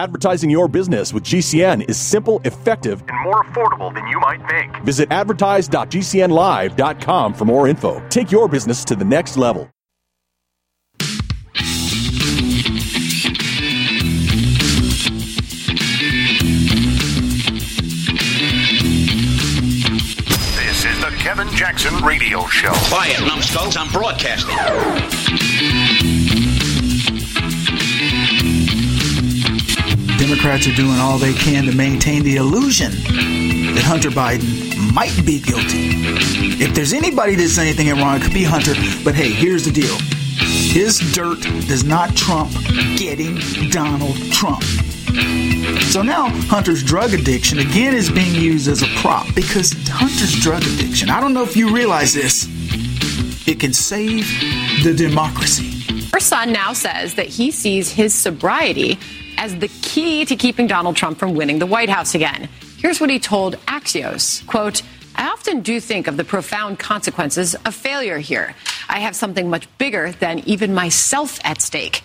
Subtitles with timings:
[0.00, 4.74] Advertising your business with GCN is simple, effective, and more affordable than you might think.
[4.82, 8.02] Visit advertise.gcnlive.com for more info.
[8.08, 9.68] Take your business to the next level.
[20.56, 22.72] This is the Kevin Jackson Radio Show.
[22.88, 24.56] Quiet, numbskulls, I'm broadcasting.
[30.30, 32.92] Democrats are doing all they can to maintain the illusion
[33.74, 35.90] that Hunter Biden might be guilty.
[36.62, 38.74] If there's anybody that's anything wrong, it could be Hunter.
[39.02, 39.98] But hey, here's the deal
[40.70, 42.52] his dirt does not trump
[42.96, 43.40] getting
[43.70, 44.62] Donald Trump.
[45.90, 50.62] So now Hunter's drug addiction again is being used as a prop because Hunter's drug
[50.62, 52.46] addiction, I don't know if you realize this,
[53.48, 54.28] it can save
[54.84, 55.98] the democracy.
[56.12, 58.96] Her son now says that he sees his sobriety
[59.40, 62.46] as the key to keeping Donald Trump from winning the White House again.
[62.76, 64.82] Here's what he told Axios, quote,
[65.16, 68.54] I often do think of the profound consequences of failure here.
[68.88, 72.02] I have something much bigger than even myself at stake.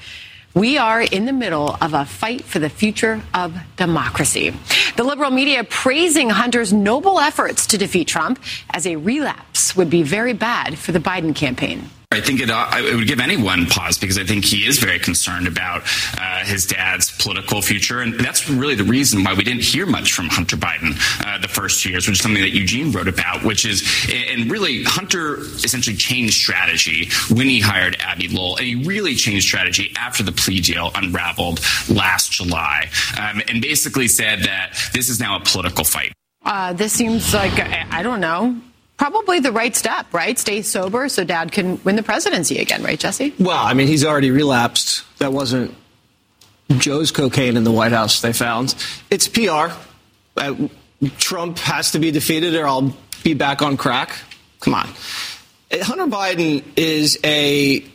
[0.53, 4.53] We are in the middle of a fight for the future of democracy.
[4.95, 10.03] The liberal media praising Hunter's noble efforts to defeat Trump as a relapse would be
[10.03, 11.89] very bad for the Biden campaign.
[12.15, 14.99] I think it, uh, it would give anyone pause because I think he is very
[14.99, 15.83] concerned about
[16.17, 17.99] uh, his dad's political future.
[17.99, 21.49] And that's really the reason why we didn't hear much from Hunter Biden uh, the
[21.49, 25.39] first two years, which is something that Eugene wrote about, which is, and really, Hunter
[25.39, 28.55] essentially changed strategy when he hired Abbe Lowell.
[28.55, 34.07] And he really changed strategy after the plea deal unraveled last July um, and basically
[34.07, 36.13] said that this is now a political fight.
[36.43, 38.55] Uh, this seems like, I don't know,
[38.97, 40.37] probably the right step, right?
[40.37, 43.33] Stay sober so dad can win the presidency again, right, Jesse?
[43.39, 45.03] Well, I mean, he's already relapsed.
[45.19, 45.75] That wasn't
[46.69, 48.75] Joe's cocaine in the White House they found.
[49.09, 49.73] It's PR.
[50.37, 50.67] Uh,
[51.17, 54.15] Trump has to be defeated or I'll be back on crack.
[54.59, 54.89] Come on.
[55.71, 57.85] Hunter Biden is a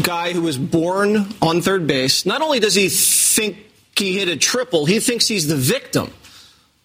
[0.00, 2.26] guy who was born on third base.
[2.26, 3.58] Not only does he think
[3.96, 6.12] he hit a triple, he thinks he's the victim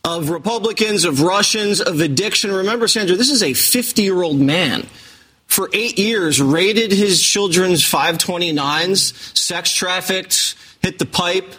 [0.04, 2.52] of Republicans, of Russians, of addiction.
[2.52, 4.86] Remember, Sandra, this is a 50 year old man.
[5.48, 11.54] For eight years, raided his children's 529s, sex trafficked, hit the pipe,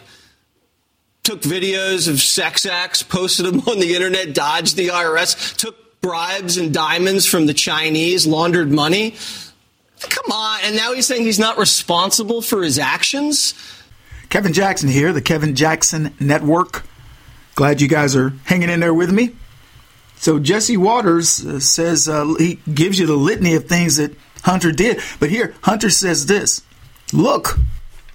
[1.23, 6.57] took videos of sex acts, posted them on the internet, dodged the IRS, took bribes
[6.57, 9.15] and diamonds from the Chinese, laundered money.
[10.01, 10.59] Come on.
[10.63, 13.53] And now he's saying he's not responsible for his actions?
[14.29, 16.83] Kevin Jackson here, the Kevin Jackson Network.
[17.55, 19.35] Glad you guys are hanging in there with me.
[20.17, 24.71] So Jesse Watters uh, says uh, he gives you the litany of things that Hunter
[24.71, 26.61] did, but here Hunter says this:
[27.13, 27.57] Look,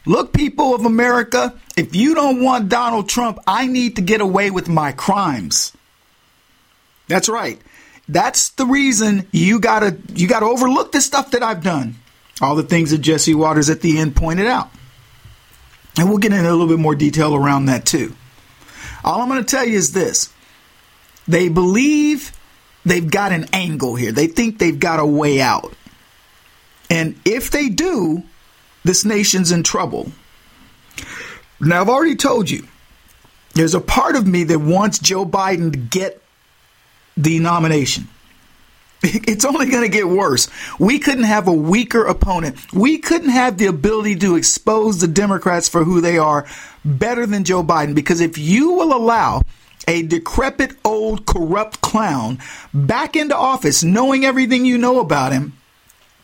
[0.06, 4.50] look, people of America, if you don't want Donald Trump, I need to get away
[4.50, 5.72] with my crimes.
[7.08, 7.60] That's right.
[8.08, 11.96] That's the reason you gotta you gotta overlook the stuff that I've done.
[12.42, 14.70] All the things that Jesse Watters at the end pointed out.
[15.96, 18.14] And we'll get into a little bit more detail around that too.
[19.04, 20.32] All I'm going to tell you is this
[21.26, 22.32] they believe
[22.84, 25.74] they've got an angle here, they think they've got a way out.
[26.88, 28.24] And if they do,
[28.84, 30.10] this nation's in trouble.
[31.60, 32.66] Now, I've already told you,
[33.54, 36.22] there's a part of me that wants Joe Biden to get
[37.16, 38.08] the nomination.
[39.02, 40.50] It's only going to get worse.
[40.78, 42.70] We couldn't have a weaker opponent.
[42.70, 46.46] We couldn't have the ability to expose the Democrats for who they are
[46.84, 47.94] better than Joe Biden.
[47.94, 49.42] Because if you will allow
[49.88, 52.38] a decrepit, old, corrupt clown
[52.72, 55.54] back into office, knowing everything you know about him,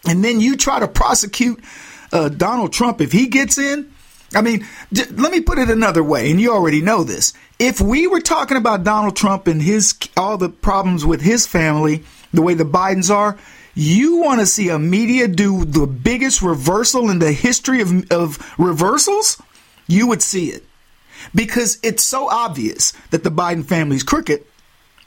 [0.07, 1.63] and then you try to prosecute
[2.13, 3.93] uh, Donald Trump if he gets in,
[4.35, 7.33] I mean, j- let me put it another way, and you already know this.
[7.59, 12.05] If we were talking about Donald Trump and his all the problems with his family,
[12.33, 13.39] the way the Bidens are,
[13.75, 18.55] you want to see a media do the biggest reversal in the history of, of
[18.59, 19.41] reversals?
[19.87, 20.65] You would see it.
[21.35, 24.45] Because it's so obvious that the Biden family's crooked.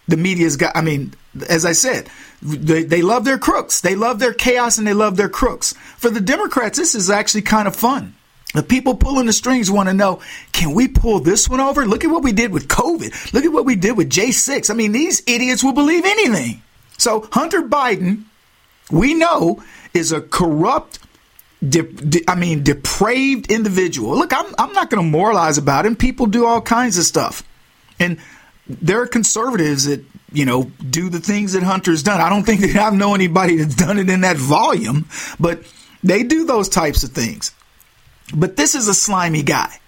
[0.08, 1.14] The media's got, I mean,
[1.48, 2.10] as I said,
[2.42, 3.82] they, they love their crooks.
[3.82, 5.74] They love their chaos and they love their crooks.
[5.98, 8.16] For the Democrats, this is actually kind of fun.
[8.56, 10.22] The people pulling the strings want to know,
[10.54, 11.86] can we pull this one over?
[11.86, 13.34] Look at what we did with COVID.
[13.34, 14.72] Look at what we did with J6.
[14.72, 16.64] I mean, these idiots will believe anything.
[16.98, 18.24] So Hunter Biden,
[18.90, 20.98] we know, is a corrupt,
[21.68, 24.18] de- de- I mean, depraved individual.
[24.18, 25.96] Look, I'm, I'm not going to moralize about him.
[25.96, 27.44] People do all kinds of stuff.
[28.00, 28.18] And
[28.68, 32.22] there are conservatives that, you know, do the things that Hunter's done.
[32.22, 35.08] I don't think that I know anybody that's done it in that volume,
[35.40, 35.64] but
[36.04, 37.52] they do those types of things.
[38.34, 39.80] But this is a slimy guy.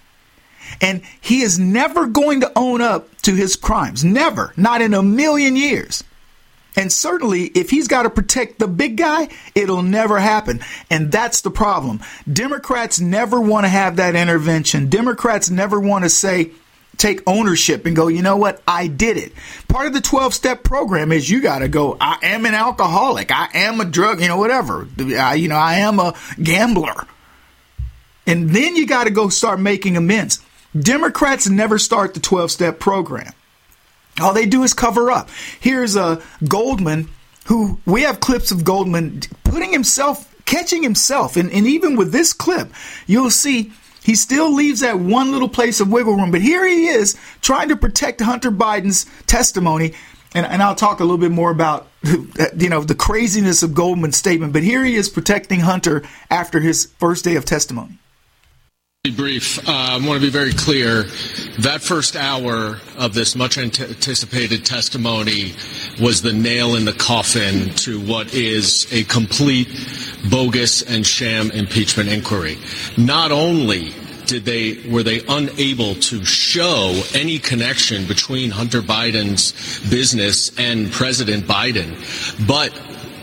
[0.80, 4.04] And he is never going to own up to his crimes.
[4.04, 4.52] Never.
[4.56, 6.02] Not in a million years.
[6.74, 10.60] And certainly, if he's got to protect the big guy, it'll never happen.
[10.90, 12.00] And that's the problem.
[12.30, 14.88] Democrats never want to have that intervention.
[14.88, 16.52] Democrats never want to say,
[16.96, 18.62] take ownership and go, you know what?
[18.66, 19.32] I did it.
[19.68, 23.30] Part of the 12 step program is you got to go, I am an alcoholic.
[23.30, 24.86] I am a drug, you know, whatever.
[24.98, 27.06] I, you know, I am a gambler.
[28.26, 30.40] And then you got to go start making amends.
[30.78, 33.32] Democrats never start the 12 step program.
[34.20, 35.30] All they do is cover up.
[35.60, 37.08] Here's a uh, Goldman
[37.46, 41.36] who we have clips of Goldman putting himself, catching himself.
[41.36, 42.70] And, and even with this clip,
[43.06, 43.72] you'll see
[44.02, 46.30] he still leaves that one little place of wiggle room.
[46.30, 49.94] But here he is trying to protect Hunter Biden's testimony.
[50.34, 54.16] And, and I'll talk a little bit more about you know the craziness of Goldman's
[54.16, 54.52] statement.
[54.52, 57.98] But here he is protecting Hunter after his first day of testimony.
[59.16, 59.58] Brief.
[59.68, 61.02] Uh, I want to be very clear.
[61.58, 65.54] That first hour of this much anticipated testimony
[66.00, 69.66] was the nail in the coffin to what is a complete
[70.30, 72.58] bogus and sham impeachment inquiry.
[72.96, 73.92] Not only
[74.26, 79.50] did they were they unable to show any connection between Hunter Biden's
[79.90, 82.70] business and President Biden, but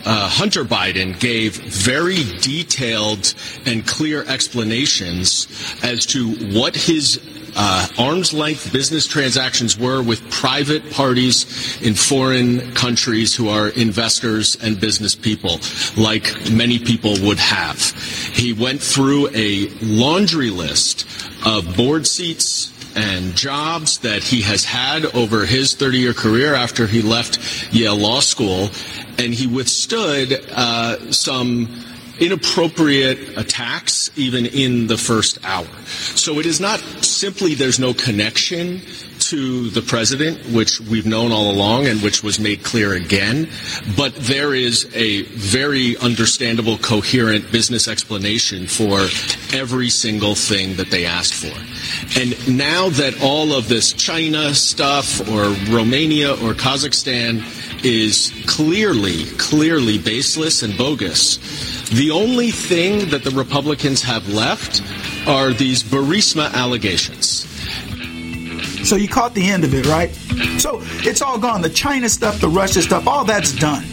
[0.05, 3.33] uh, Hunter Biden gave very detailed
[3.65, 5.47] and clear explanations
[5.83, 7.19] as to what his
[7.55, 14.57] uh, arm's length business transactions were with private parties in foreign countries who are investors
[14.61, 15.59] and business people,
[15.97, 17.79] like many people would have.
[18.33, 21.05] He went through a laundry list
[21.45, 26.87] of board seats and jobs that he has had over his 30 year career after
[26.87, 28.69] he left Yale Law School
[29.17, 31.67] and he withstood uh, some
[32.19, 35.67] inappropriate attacks even in the first hour.
[35.85, 38.81] So it is not simply there's no connection
[39.29, 43.47] to the president, which we've known all along and which was made clear again,
[43.95, 49.01] but there is a very understandable, coherent business explanation for
[49.55, 52.19] every single thing that they asked for.
[52.19, 57.43] And now that all of this China stuff or Romania or Kazakhstan
[57.85, 61.37] is clearly, clearly baseless and bogus.
[61.89, 64.81] The only thing that the Republicans have left
[65.27, 67.48] are these Burisma allegations.
[68.83, 70.09] So you caught the end of it, right?
[70.59, 71.61] So it's all gone.
[71.61, 73.83] The China stuff, the Russia stuff, all that's done.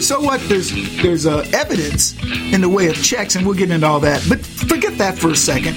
[0.00, 0.40] So what?
[0.48, 0.70] There's
[1.02, 2.14] there's uh, evidence
[2.52, 4.24] in the way of checks, and we'll get into all that.
[4.28, 5.76] But forget that for a second.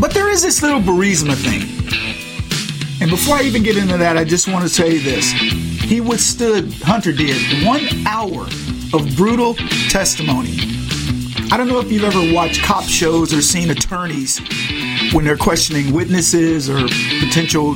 [0.00, 1.62] But there is this little Burisma thing.
[3.00, 5.30] And before I even get into that, I just want to say this.
[5.30, 8.42] He withstood, Hunter did, one hour
[8.92, 9.54] of brutal
[9.88, 10.58] testimony.
[11.52, 14.40] I don't know if you've ever watched cop shows or seen attorneys
[15.12, 16.80] when they're questioning witnesses or
[17.20, 17.74] potential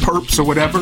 [0.00, 0.78] perps or whatever,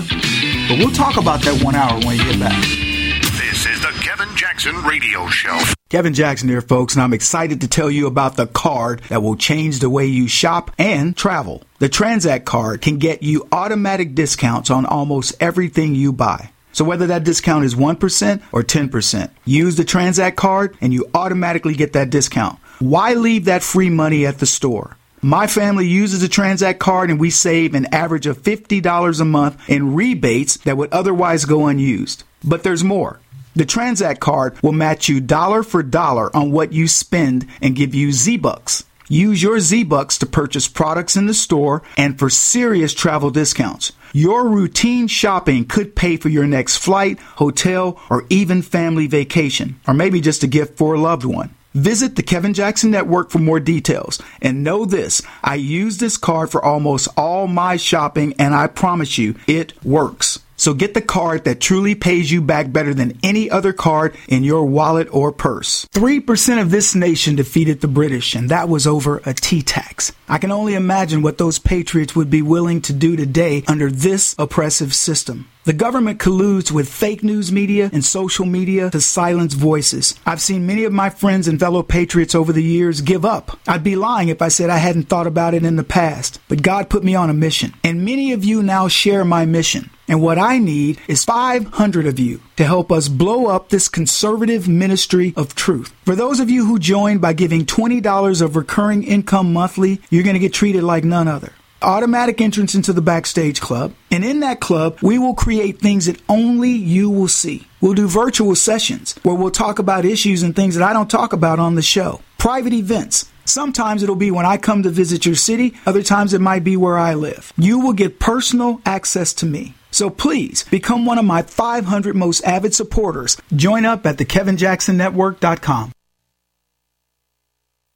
[0.69, 2.62] but we'll talk about that one hour when you get back.
[2.62, 5.59] This is the Kevin Jackson Radio Show.
[5.89, 9.37] Kevin Jackson here, folks, and I'm excited to tell you about the card that will
[9.37, 11.62] change the way you shop and travel.
[11.79, 16.51] The Transact card can get you automatic discounts on almost everything you buy.
[16.73, 21.75] So whether that discount is 1% or 10%, use the Transact card and you automatically
[21.75, 22.59] get that discount.
[22.79, 24.97] Why leave that free money at the store?
[25.20, 29.69] My family uses a Transact card and we save an average of $50 a month
[29.69, 32.22] in rebates that would otherwise go unused.
[32.44, 33.19] But there's more.
[33.56, 37.96] The Transact card will match you dollar for dollar on what you spend and give
[37.96, 38.84] you Z-Bucks.
[39.08, 43.91] Use your Z-Bucks to purchase products in the store and for serious travel discounts.
[44.13, 49.94] Your routine shopping could pay for your next flight, hotel, or even family vacation, or
[49.94, 51.53] maybe just a gift for a loved one.
[51.75, 54.20] Visit the Kevin Jackson Network for more details.
[54.41, 59.19] And know this I use this card for almost all my shopping, and I promise
[59.19, 60.41] you, it works.
[60.58, 64.43] So get the card that truly pays you back better than any other card in
[64.43, 65.86] your wallet or purse.
[65.94, 70.12] 3% of this nation defeated the British, and that was over a tea tax.
[70.29, 74.34] I can only imagine what those patriots would be willing to do today under this
[74.36, 75.48] oppressive system.
[75.65, 80.19] The government colludes with fake news media and social media to silence voices.
[80.27, 83.58] I've seen many of my friends and fellow patriots over the years give up.
[83.69, 86.62] I'd be lying if I said I hadn't thought about it in the past, but
[86.62, 87.74] God put me on a mission.
[87.84, 89.91] And many of you now share my mission.
[90.08, 94.67] And what I need is 500 of you to help us blow up this conservative
[94.67, 95.94] ministry of truth.
[96.05, 100.34] For those of you who join by giving $20 of recurring income monthly, you're going
[100.34, 103.94] to get treated like none other automatic entrance into the backstage club.
[104.10, 107.69] And in that club, we will create things that only you will see.
[107.81, 111.32] We'll do virtual sessions where we'll talk about issues and things that I don't talk
[111.32, 112.20] about on the show.
[112.36, 116.41] Private events Sometimes it'll be when I come to visit your city, other times it
[116.41, 117.50] might be where I live.
[117.56, 119.74] You will get personal access to me.
[119.91, 123.37] So please become one of my 500 most avid supporters.
[123.55, 125.93] Join up at thekevinjacksonnetwork.com.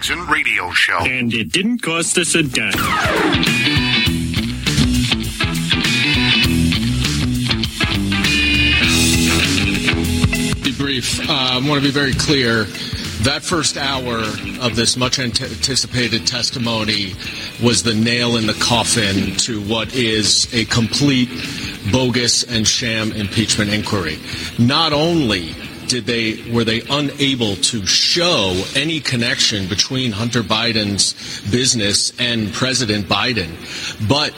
[0.00, 0.96] Jackson Radio Show.
[1.00, 2.72] And it didn't cost us a dime.
[10.62, 11.20] Be brief.
[11.28, 12.64] Uh, I want to be very clear.
[13.24, 14.20] That first hour
[14.62, 17.12] of this much anticipated testimony
[17.62, 21.28] was the nail in the coffin to what is a complete
[21.92, 24.18] bogus and sham impeachment inquiry.
[24.58, 25.54] Not only
[25.90, 31.14] did they were they unable to show any connection between Hunter Biden's
[31.50, 33.50] business and President Biden,
[34.08, 34.32] but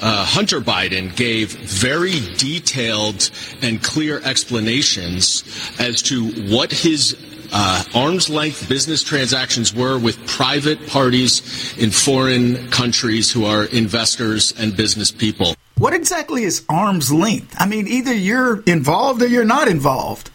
[0.00, 3.30] uh, Hunter Biden gave very detailed
[3.62, 5.42] and clear explanations
[5.80, 7.16] as to what his
[7.52, 14.54] uh, arm's length business transactions were with private parties in foreign countries who are investors
[14.56, 15.54] and business people.
[15.78, 17.56] What exactly is arm's length?
[17.58, 20.30] I mean, either you're involved or you're not involved.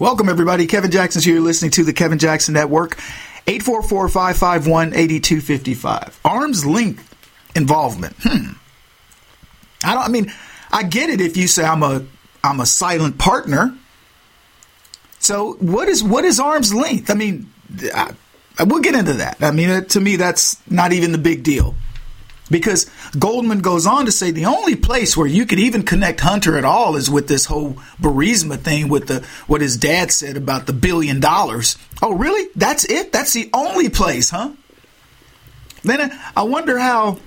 [0.00, 0.66] Welcome, everybody.
[0.66, 2.96] Kevin Jackson's here listening to the Kevin Jackson Network.
[3.46, 6.20] 844 551 8255.
[6.24, 7.14] Arm's length
[7.54, 8.16] involvement.
[8.22, 8.52] Hmm.
[9.84, 10.32] I don't, I mean,
[10.72, 12.06] I get it if you say I'm a,
[12.42, 13.76] I'm a silent partner.
[15.18, 17.10] So what is, what is arm's length?
[17.10, 17.52] I mean,
[17.94, 18.14] I,
[18.58, 19.42] I, we'll get into that.
[19.42, 21.74] I mean, to me, that's not even the big deal.
[22.50, 26.58] Because Goldman goes on to say the only place where you could even connect Hunter
[26.58, 30.66] at all is with this whole Burisma thing with the what his dad said about
[30.66, 31.78] the billion dollars.
[32.02, 32.48] Oh, really?
[32.56, 33.12] That's it?
[33.12, 34.50] That's the only place, huh?
[35.84, 37.18] Then I wonder how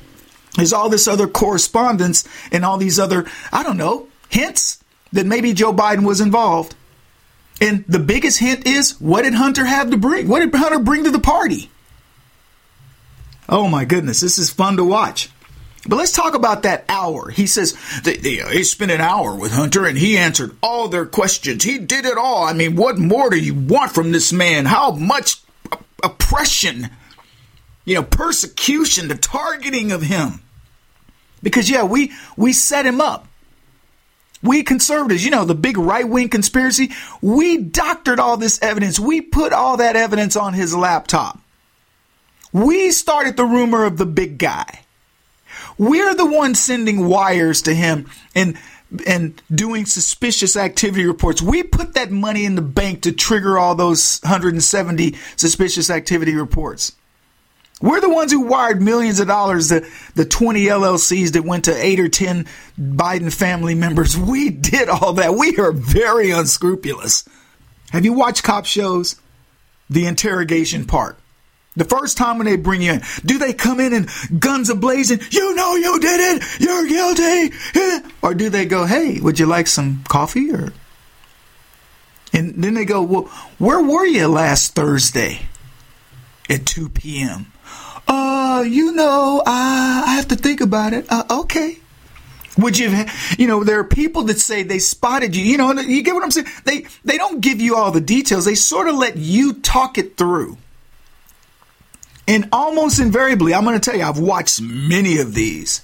[0.56, 5.54] There's all this other correspondence and all these other, I don't know, hints that maybe
[5.54, 6.76] Joe Biden was involved.
[7.62, 10.28] And the biggest hint is what did Hunter have to bring?
[10.28, 11.72] What did Hunter bring to the party?
[13.50, 15.30] Oh my goodness, this is fun to watch.
[15.88, 17.30] But let's talk about that hour.
[17.30, 20.88] He says they, they, they, uh, spent an hour with Hunter and he answered all
[20.88, 21.64] their questions.
[21.64, 22.46] He did it all.
[22.46, 24.66] I mean, what more do you want from this man?
[24.66, 25.42] How much
[26.02, 26.90] oppression,
[27.84, 30.42] you know, persecution, the targeting of him?
[31.42, 33.28] Because yeah, we we set him up.
[34.42, 39.00] We conservatives, you know, the big right wing conspiracy, we doctored all this evidence.
[39.00, 41.40] We put all that evidence on his laptop.
[42.54, 44.82] We started the rumor of the big guy.
[45.78, 48.58] We're the ones sending wires to him and
[49.08, 51.42] and doing suspicious activity reports.
[51.42, 56.94] We put that money in the bank to trigger all those 170 suspicious activity reports.
[57.82, 61.76] We're the ones who wired millions of dollars to the 20 LLCs that went to
[61.76, 62.46] eight or 10
[62.80, 64.16] Biden family members.
[64.16, 65.34] We did all that.
[65.34, 67.28] We are very unscrupulous.
[67.92, 69.20] Have you watched cop shows?
[69.90, 71.18] The interrogation part.
[71.76, 74.76] The first time when they bring you in, do they come in and guns a
[74.76, 75.20] blazing?
[75.32, 76.44] You know you did it.
[76.60, 78.10] You're guilty.
[78.22, 80.52] Or do they go, hey, would you like some coffee?
[80.52, 80.72] Or
[82.34, 83.24] and then they go, well,
[83.60, 85.42] where were you last Thursday
[86.50, 87.52] at 2 p.m.?
[88.08, 91.06] Uh, you know, I, I have to think about it.
[91.10, 91.78] Uh, okay.
[92.58, 93.06] Would you,
[93.38, 95.44] you know, there are people that say they spotted you.
[95.44, 96.48] You know, you get what I'm saying?
[96.66, 98.46] They they don't give you all the details.
[98.46, 100.58] They sort of let you talk it through.
[102.28, 105.82] And almost invariably, I'm going to tell you, I've watched many of these.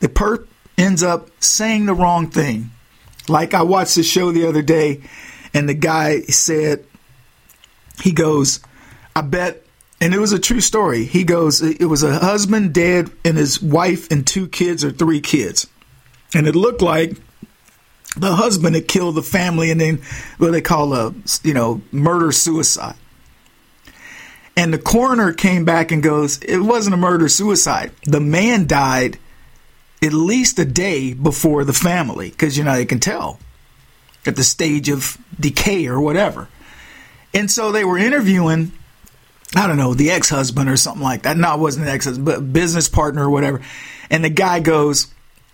[0.00, 0.46] The perp
[0.78, 2.70] ends up saying the wrong thing.
[3.28, 5.02] Like I watched the show the other day,
[5.52, 6.84] and the guy said,
[8.02, 8.60] he goes,
[9.16, 9.64] I bet,
[10.00, 11.04] and it was a true story.
[11.04, 15.20] He goes, it was a husband, dad, and his wife, and two kids or three
[15.20, 15.66] kids.
[16.34, 17.16] And it looked like
[18.16, 20.02] the husband had killed the family and then
[20.38, 22.96] what they call a, you know, murder suicide.
[24.56, 27.92] And the coroner came back and goes, it wasn't a murder suicide.
[28.04, 29.18] The man died
[30.02, 33.38] at least a day before the family because, you know, they can tell
[34.24, 36.48] at the stage of decay or whatever.
[37.34, 38.72] And so they were interviewing,
[39.54, 41.36] I don't know, the ex husband or something like that.
[41.36, 43.60] No, it wasn't an ex husband, but business partner or whatever.
[44.10, 45.08] And the guy goes,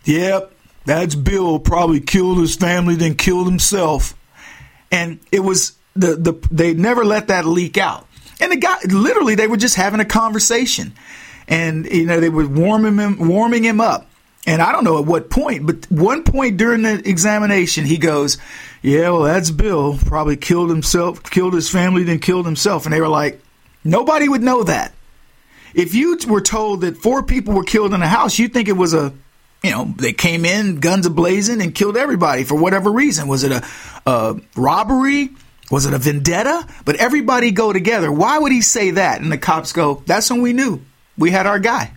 [0.04, 0.52] Yep,
[0.84, 1.58] that's Bill.
[1.58, 4.14] Probably killed his family, then killed himself.
[4.90, 8.06] And it was the, the they never let that leak out.
[8.42, 10.94] And the guy, literally, they were just having a conversation,
[11.46, 14.08] and you know they were warming him, warming him up.
[14.44, 18.38] And I don't know at what point, but one point during the examination, he goes,
[18.82, 19.96] "Yeah, well, that's Bill.
[19.96, 23.40] Probably killed himself, killed his family, then killed himself." And they were like,
[23.84, 24.92] "Nobody would know that."
[25.72, 28.76] If you were told that four people were killed in a house, you'd think it
[28.76, 29.12] was a,
[29.62, 33.28] you know, they came in guns ablazing and killed everybody for whatever reason.
[33.28, 33.64] Was it a,
[34.04, 35.30] a robbery?
[35.72, 36.68] Was it a vendetta?
[36.84, 38.12] But everybody go together.
[38.12, 39.22] Why would he say that?
[39.22, 40.82] And the cops go, that's when we knew
[41.16, 41.94] we had our guy.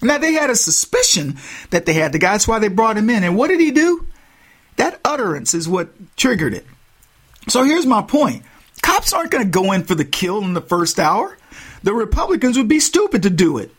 [0.00, 1.36] Now they had a suspicion
[1.70, 2.32] that they had the guy.
[2.32, 3.24] That's why they brought him in.
[3.24, 4.06] And what did he do?
[4.76, 6.66] That utterance is what triggered it.
[7.48, 8.44] So here's my point.
[8.80, 11.36] Cops aren't going to go in for the kill in the first hour.
[11.82, 13.72] The Republicans would be stupid to do it.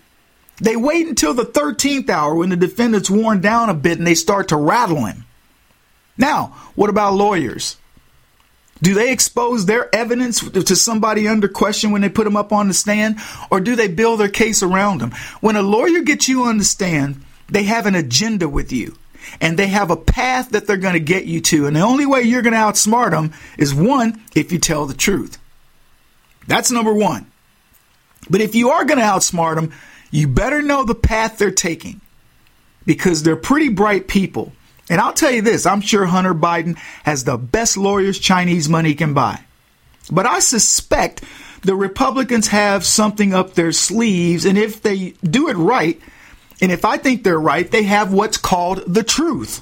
[0.58, 4.16] They wait until the 13th hour when the defendant's worn down a bit and they
[4.16, 5.24] start to rattle him.
[6.18, 7.78] Now, what about lawyers?
[8.82, 12.68] Do they expose their evidence to somebody under question when they put them up on
[12.68, 13.18] the stand?
[13.50, 15.12] Or do they build their case around them?
[15.40, 18.98] When a lawyer gets you on the stand, they have an agenda with you
[19.42, 21.68] and they have a path that they're going to get you to.
[21.68, 24.94] And the only way you're going to outsmart them is one, if you tell the
[24.94, 25.38] truth.
[26.48, 27.32] That's number one.
[28.30, 29.72] But if you are going to outsmart them,
[30.12, 32.02] you better know the path they're taking
[32.86, 34.54] because they're pretty bright people.
[34.90, 38.94] And I'll tell you this I'm sure Hunter Biden has the best lawyers Chinese money
[38.94, 39.42] can buy.
[40.12, 41.24] But I suspect
[41.62, 46.00] the Republicans have something up their sleeves, and if they do it right,
[46.62, 49.62] and if I think they're right, they have what's called the truth.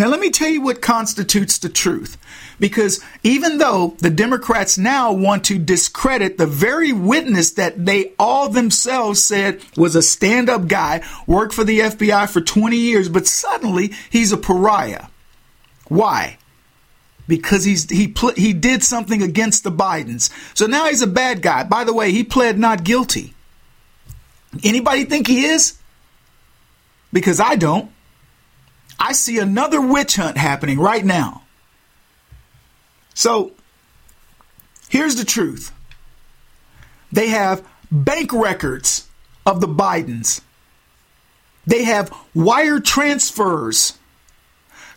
[0.00, 2.16] Now, let me tell you what constitutes the truth.
[2.58, 8.48] Because even though the Democrats now want to discredit the very witness that they all
[8.48, 13.26] themselves said was a stand up guy, worked for the FBI for 20 years, but
[13.26, 15.08] suddenly he's a pariah.
[15.88, 16.38] Why?
[17.28, 20.30] Because he's he pl- he did something against the Bidens.
[20.54, 21.64] So now he's a bad guy.
[21.64, 23.34] By the way, he pled not guilty.
[24.64, 25.78] Anybody think he is?
[27.12, 27.92] Because I don't.
[29.00, 31.42] I see another witch hunt happening right now.
[33.14, 33.52] So
[34.90, 35.72] here's the truth
[37.10, 39.08] they have bank records
[39.46, 40.42] of the Bidens.
[41.66, 43.98] They have wire transfers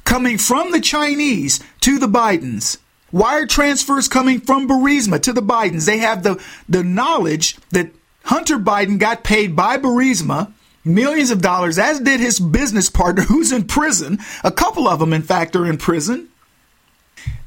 [0.03, 2.77] coming from the Chinese to the Bidens.
[3.11, 5.85] Wire transfers coming from Burisma to the Bidens.
[5.85, 7.91] They have the, the knowledge that
[8.25, 10.51] Hunter Biden got paid by Burisma
[10.85, 14.19] millions of dollars, as did his business partner who's in prison.
[14.43, 16.29] A couple of them, in fact, are in prison.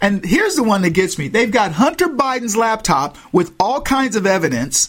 [0.00, 1.28] And here's the one that gets me.
[1.28, 4.88] They've got Hunter Biden's laptop with all kinds of evidence.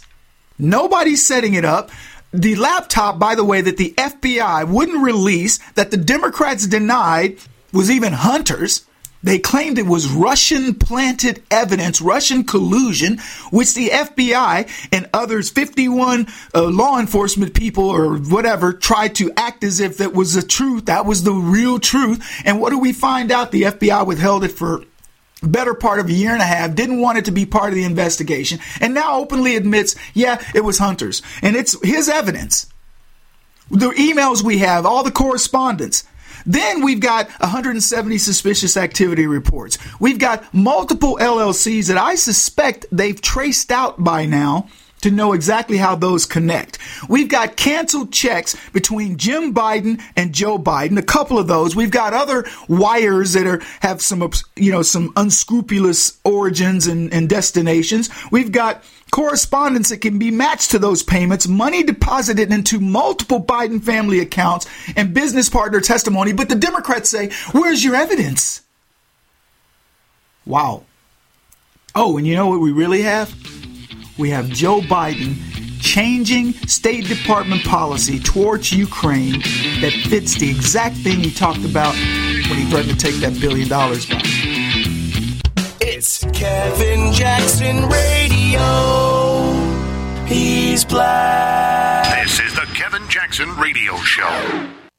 [0.58, 1.92] Nobody's setting it up.
[2.34, 7.38] The laptop, by the way, that the FBI wouldn't release, that the Democrats denied,
[7.74, 8.87] was even Hunter's.
[9.24, 13.18] They claimed it was Russian planted evidence, Russian collusion,
[13.50, 19.64] which the FBI and others, 51 uh, law enforcement people or whatever, tried to act
[19.64, 20.86] as if that was the truth.
[20.86, 22.24] That was the real truth.
[22.46, 23.52] And what do we find out?
[23.52, 24.84] The FBI withheld it for
[25.44, 27.76] better part of a year and a half, didn't want it to be part of
[27.76, 31.22] the investigation, and now openly admits, yeah, it was Hunter's.
[31.42, 32.68] And it's his evidence.
[33.70, 36.04] The emails we have, all the correspondence.
[36.48, 39.78] Then we've got 170 suspicious activity reports.
[40.00, 44.70] We've got multiple LLCs that I suspect they've traced out by now
[45.02, 46.80] to know exactly how those connect.
[47.08, 51.76] We've got canceled checks between Jim Biden and Joe Biden, a couple of those.
[51.76, 57.30] We've got other wires that are have some you know some unscrupulous origins and, and
[57.30, 58.10] destinations.
[58.32, 63.82] We've got correspondence that can be matched to those payments, money deposited into multiple Biden
[63.82, 66.34] family accounts, and business partner testimony.
[66.34, 68.62] But the Democrats say, where's your evidence?
[70.46, 70.84] Wow.
[71.96, 73.34] Oh, and you know what we really have?
[74.18, 75.36] we have Joe Biden
[75.80, 79.40] changing State Department policy towards Ukraine
[79.82, 83.68] that fits the exact thing he talked about when he threatened to take that billion
[83.68, 84.24] dollars back.
[85.80, 88.27] It's Kevin Jackson Radio.
[90.28, 92.24] He's black.
[92.24, 94.87] This is the Kevin Jackson Radio Show.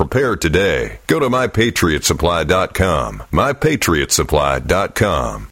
[0.00, 1.00] Prepare today.
[1.08, 3.22] Go to mypatriotsupply.com.
[3.30, 5.48] Mypatriotsupply.com.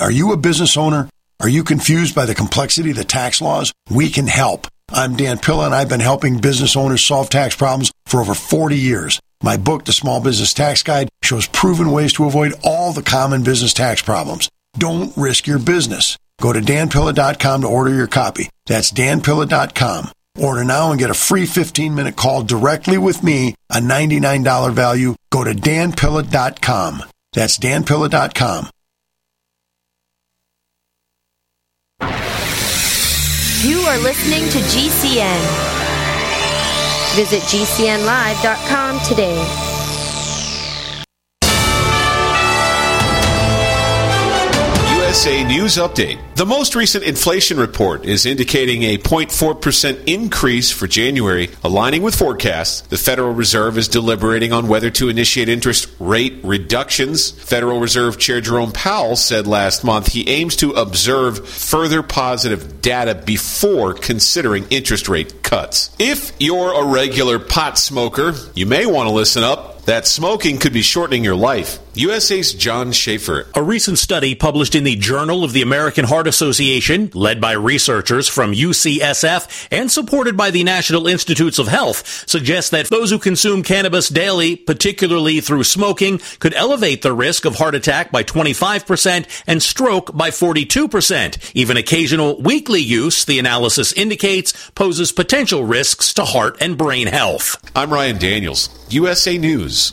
[0.00, 1.10] Are you a business owner?
[1.38, 3.74] Are you confused by the complexity of the tax laws?
[3.90, 4.68] We can help.
[4.90, 8.78] I'm Dan Pilla, and I've been helping business owners solve tax problems for over 40
[8.78, 9.20] years.
[9.42, 13.44] My book, The Small Business Tax Guide, shows proven ways to avoid all the common
[13.44, 14.48] business tax problems.
[14.78, 16.16] Don't risk your business.
[16.40, 18.48] Go to danpilla.com to order your copy.
[18.64, 20.10] That's danpilla.com.
[20.40, 25.14] Order now and get a free 15 minute call directly with me, a $99 value.
[25.30, 27.02] Go to danpilla.com.
[27.32, 28.70] That's danpilla.com.
[33.62, 35.40] You are listening to GCN.
[37.14, 39.71] Visit GCNlive.com today.
[45.24, 46.18] USA News Update.
[46.34, 52.80] The most recent inflation report is indicating a 0.4% increase for January, aligning with forecasts.
[52.80, 57.30] The Federal Reserve is deliberating on whether to initiate interest rate reductions.
[57.30, 63.14] Federal Reserve Chair Jerome Powell said last month he aims to observe further positive data
[63.14, 65.94] before considering interest rate cuts.
[66.00, 70.72] If you're a regular pot smoker, you may want to listen up that smoking could
[70.72, 71.78] be shortening your life.
[71.94, 73.48] USA's John Schaefer.
[73.54, 78.28] A recent study published in the Journal of the American Heart Association, led by researchers
[78.28, 83.62] from UCSF and supported by the National Institutes of Health, suggests that those who consume
[83.62, 89.62] cannabis daily, particularly through smoking, could elevate the risk of heart attack by 25% and
[89.62, 91.52] stroke by 42%.
[91.54, 97.56] Even occasional weekly use, the analysis indicates, poses potential risks to heart and brain health.
[97.76, 99.92] I'm Ryan Daniels, USA News.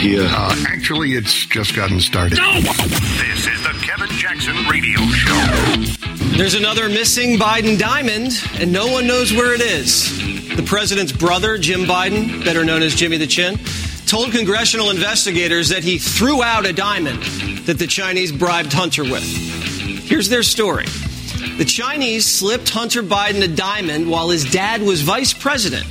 [0.00, 0.26] Here.
[0.26, 2.38] Uh, actually, it's just gotten started.
[2.38, 6.36] This is the Kevin Jackson Radio Show.
[6.36, 10.56] There's another missing Biden diamond, and no one knows where it is.
[10.56, 13.58] The president's brother, Jim Biden, better known as Jimmy the Chin,
[14.06, 17.22] told congressional investigators that he threw out a diamond
[17.66, 19.22] that the Chinese bribed Hunter with.
[19.22, 20.86] Here's their story.
[21.58, 25.84] The Chinese slipped Hunter Biden a diamond while his dad was vice president.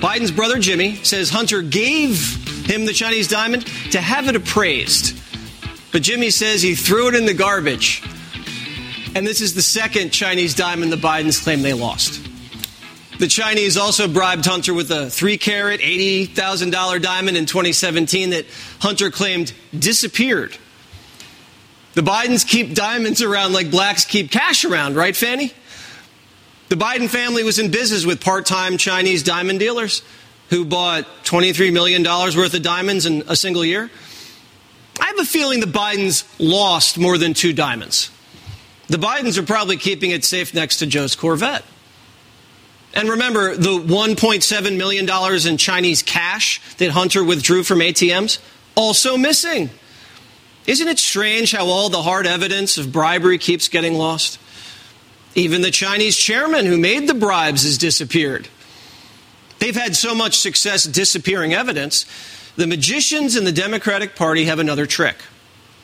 [0.00, 5.16] Biden's brother Jimmy says Hunter gave him the Chinese diamond to have it appraised.
[5.92, 8.02] But Jimmy says he threw it in the garbage.
[9.14, 12.20] And this is the second Chinese diamond the Bidens claim they lost.
[13.18, 18.46] The Chinese also bribed Hunter with a three carat, $80,000 diamond in 2017 that
[18.78, 20.56] Hunter claimed disappeared.
[21.94, 25.52] The Bidens keep diamonds around like blacks keep cash around, right, Fanny?
[26.70, 30.02] The Biden family was in business with part time Chinese diamond dealers
[30.50, 33.90] who bought $23 million worth of diamonds in a single year.
[35.00, 38.10] I have a feeling the Bidens lost more than two diamonds.
[38.88, 41.64] The Bidens are probably keeping it safe next to Joe's Corvette.
[42.92, 45.08] And remember, the $1.7 million
[45.48, 48.40] in Chinese cash that Hunter withdrew from ATMs,
[48.74, 49.70] also missing.
[50.66, 54.40] Isn't it strange how all the hard evidence of bribery keeps getting lost?
[55.36, 58.48] Even the Chinese chairman who made the bribes has disappeared.
[59.60, 62.06] They've had so much success disappearing evidence.
[62.56, 65.16] The magicians in the Democratic Party have another trick.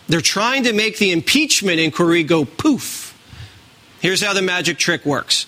[0.08, 3.12] They're trying to make the impeachment inquiry go poof.
[4.00, 5.46] Here's how the magic trick works.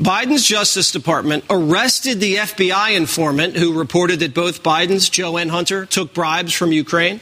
[0.00, 5.86] Biden's Justice Department arrested the FBI informant who reported that both Biden's, Joe and Hunter,
[5.86, 7.20] took bribes from Ukraine.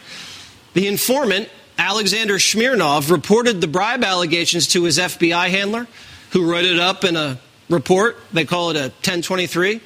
[0.72, 5.88] The informant, Alexander Smirnov, reported the bribe allegations to his FBI handler,
[6.30, 8.16] who wrote it up in a report.
[8.32, 9.80] They call it a 1023.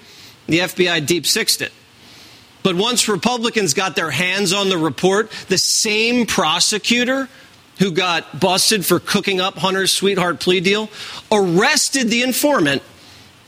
[0.47, 1.73] The FBI deep sixed it.
[2.63, 7.29] But once Republicans got their hands on the report, the same prosecutor
[7.79, 10.89] who got busted for cooking up Hunter's sweetheart plea deal
[11.31, 12.83] arrested the informant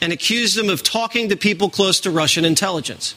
[0.00, 3.14] and accused him of talking to people close to Russian intelligence.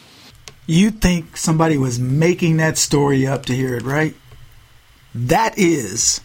[0.65, 4.15] You think somebody was making that story up to hear it, right?
[5.13, 6.21] That is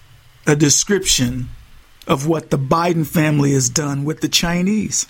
[0.46, 1.48] a description
[2.06, 5.06] of what the Biden family has done with the Chinese.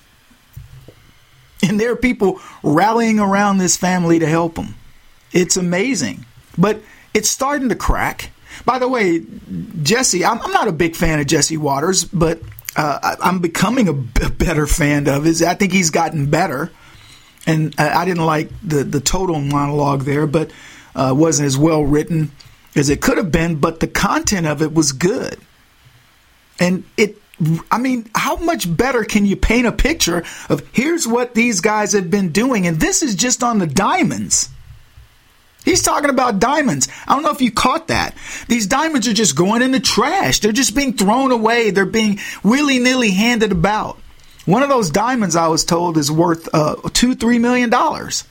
[1.69, 4.75] And there are people rallying around this family to help them.
[5.33, 6.27] It's amazing.
[6.59, 6.83] But
[7.15, 8.31] it's starting to crack.
[8.65, 9.25] By the way,
[9.83, 12.41] Jesse, I'm, I'm not a big fan of Jesse Watters, but
[12.77, 15.43] uh, I, am becoming a, b- better fan of his.
[15.43, 16.71] I think he's gotten better.
[17.47, 20.51] And I, I didn't like the, the total monologue there, but
[20.95, 22.31] uh, wasn't as well written
[22.77, 25.39] as it could have been, but the content of it was good.
[26.61, 27.17] And it
[27.71, 31.93] I mean, how much better can you paint a picture of here's what these guys
[31.93, 32.67] have been doing?
[32.67, 34.51] And this is just on the diamonds.
[35.65, 36.89] He's talking about diamonds.
[37.09, 38.15] I don't know if you caught that.
[38.49, 40.41] These diamonds are just going in the trash.
[40.41, 41.71] They're just being thrown away.
[41.71, 43.99] They're being willy nilly handed about.
[44.45, 48.25] One of those diamonds, I was told, is worth uh, two, three million dollars.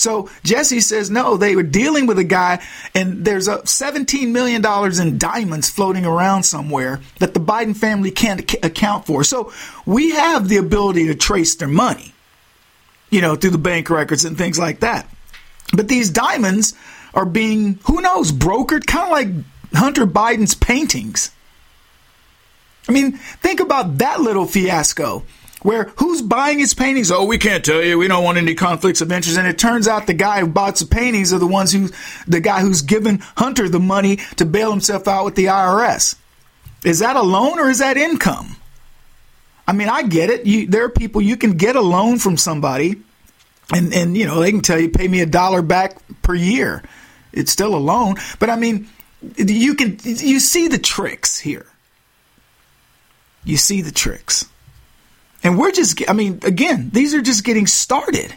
[0.00, 2.62] So Jesse says no, they were dealing with a guy,
[2.94, 4.64] and there's a $17 million
[5.00, 9.22] in diamonds floating around somewhere that the Biden family can't account for.
[9.24, 9.52] So
[9.84, 12.14] we have the ability to trace their money,
[13.10, 15.06] you know, through the bank records and things like that.
[15.74, 16.72] But these diamonds
[17.12, 19.28] are being, who knows, brokered, kind of like
[19.74, 21.30] Hunter Biden's paintings.
[22.88, 25.24] I mean, think about that little fiasco
[25.62, 27.10] where who's buying his paintings?
[27.10, 27.98] Oh, we can't tell you.
[27.98, 29.38] We don't want any conflicts of interest.
[29.38, 31.88] And it turns out the guy who bought the paintings are the ones who,
[32.26, 36.16] the guy who's given Hunter the money to bail himself out with the IRS.
[36.84, 38.56] Is that a loan or is that income?
[39.66, 40.46] I mean, I get it.
[40.46, 42.96] You, there are people you can get a loan from somebody,
[43.72, 46.82] and and you know they can tell you pay me a dollar back per year.
[47.32, 48.88] It's still a loan, but I mean,
[49.36, 51.66] you can you see the tricks here.
[53.44, 54.48] You see the tricks.
[55.42, 58.34] And we're just, I mean, again, these are just getting started.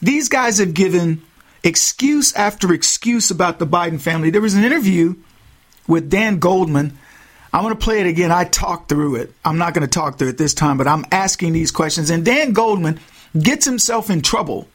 [0.00, 1.22] These guys have given
[1.62, 4.30] excuse after excuse about the Biden family.
[4.30, 5.14] There was an interview
[5.86, 6.98] with Dan Goldman.
[7.52, 8.32] I'm going to play it again.
[8.32, 9.32] I talked through it.
[9.44, 12.08] I'm not going to talk through it this time, but I'm asking these questions.
[12.08, 12.98] And Dan Goldman
[13.38, 14.68] gets himself in trouble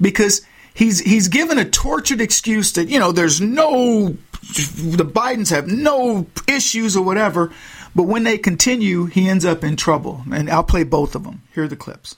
[0.00, 0.42] because
[0.74, 6.26] he's he's given a tortured excuse that you know there's no the Bidens have no
[6.48, 7.52] issues or whatever.
[7.94, 10.22] But when they continue, he ends up in trouble.
[10.32, 11.42] And I'll play both of them.
[11.54, 12.16] Here are the clips.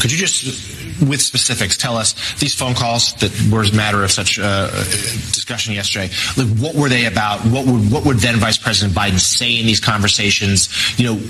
[0.00, 4.10] Could you just, with specifics, tell us these phone calls that were a matter of
[4.10, 6.08] such uh, discussion yesterday?
[6.38, 7.40] Like, what were they about?
[7.40, 10.70] What would what would then Vice President Biden say in these conversations?
[10.98, 11.20] You know,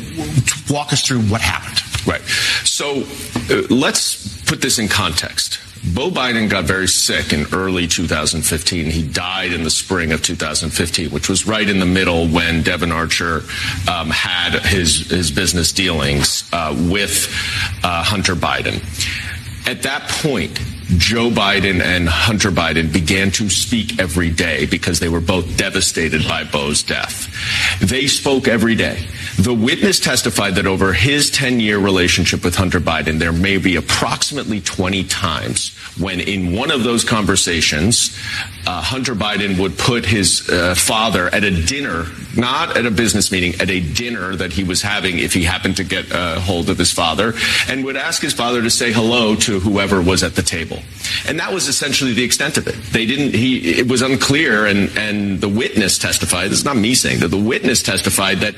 [0.70, 1.82] walk us through what happened.
[2.06, 2.22] Right.
[2.64, 3.02] So
[3.50, 5.58] uh, let's put this in context.
[5.82, 8.86] Bo Biden got very sick in early 2015.
[8.86, 12.92] He died in the spring of 2015, which was right in the middle when Devon
[12.92, 13.42] Archer
[13.90, 17.28] um, had his his business dealings uh, with
[17.82, 18.82] uh, Hunter Biden.
[19.66, 20.60] At that point,
[20.96, 26.24] Joe Biden and Hunter Biden began to speak every day because they were both devastated
[26.26, 27.28] by Bo's death.
[27.80, 29.06] They spoke every day.
[29.38, 33.76] The witness testified that over his 10 year relationship with Hunter Biden, there may be
[33.76, 38.16] approximately 20 times when, in one of those conversations,
[38.66, 43.32] uh, Hunter Biden would put his uh, father at a dinner, not at a business
[43.32, 46.68] meeting, at a dinner that he was having if he happened to get a hold
[46.68, 47.34] of his father,
[47.68, 50.79] and would ask his father to say hello to whoever was at the table.
[51.26, 52.74] And that was essentially the extent of it.
[52.92, 56.94] They didn't, he, it was unclear, and, and the witness testified, this is not me
[56.94, 58.54] saying that, the witness testified that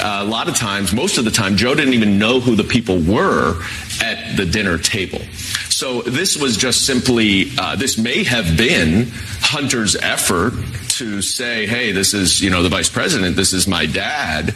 [0.00, 2.64] uh, a lot of times, most of the time, Joe didn't even know who the
[2.64, 3.60] people were
[4.02, 5.20] at the dinner table.
[5.68, 9.08] So this was just simply, uh, this may have been
[9.40, 10.52] Hunter's effort
[10.98, 14.54] to say, hey, this is, you know, the vice president, this is my dad.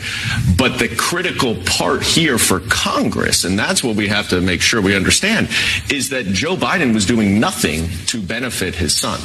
[0.56, 4.80] But the critical part here for Congress, and that's what we have to make sure
[4.80, 5.48] we understand,
[5.90, 9.20] is that Joe Biden was doing nothing to benefit his son.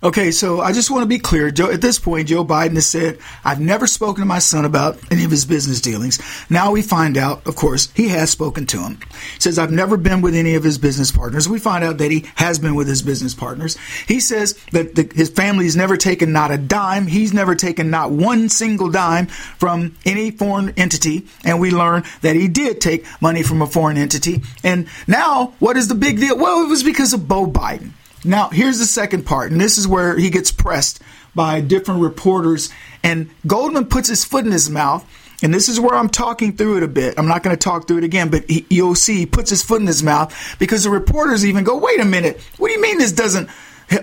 [0.00, 1.50] Okay, so I just want to be clear.
[1.50, 4.96] Joe, at this point, Joe Biden has said, I've never spoken to my son about
[5.10, 6.20] any of his business dealings.
[6.48, 9.00] Now we find out, of course, he has spoken to him.
[9.34, 11.48] He says, I've never been with any of his business partners.
[11.48, 13.76] We find out that he has been with his business partners.
[14.06, 17.08] He says that the, his family's never taken not a dime.
[17.08, 21.26] He's never taken not one single dime from any foreign entity.
[21.44, 24.42] And we learn that he did take money from a foreign entity.
[24.62, 26.38] And now, what is the big deal?
[26.38, 27.94] Well, it was because of Bo Biden.
[28.24, 31.00] Now, here's the second part, and this is where he gets pressed
[31.34, 32.70] by different reporters,
[33.02, 35.06] and Goldman puts his foot in his mouth.
[35.40, 37.14] And this is where I'm talking through it a bit.
[37.16, 39.62] I'm not going to talk through it again, but he, you'll see he puts his
[39.62, 42.82] foot in his mouth because the reporters even go, "Wait a minute, what do you
[42.82, 43.48] mean this doesn't?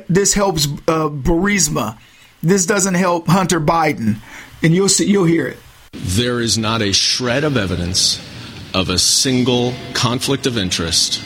[0.07, 1.97] This helps uh, Burisma.
[2.41, 4.19] This doesn't help Hunter Biden."
[4.63, 5.57] And you'll see, you'll hear it.
[5.91, 8.25] There is not a shred of evidence
[8.73, 11.21] of a single conflict of interest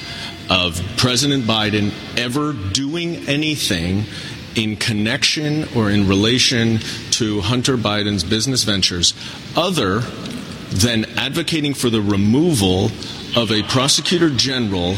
[0.49, 4.05] of President Biden ever doing anything
[4.55, 6.79] in connection or in relation
[7.11, 9.13] to Hunter Biden's business ventures
[9.55, 9.99] other
[10.71, 12.85] than advocating for the removal
[13.35, 14.95] of a prosecutor general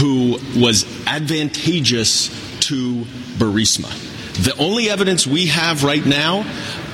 [0.00, 2.28] who was advantageous
[2.60, 3.04] to
[3.38, 3.90] Burisma.
[4.44, 6.44] The only evidence we have right now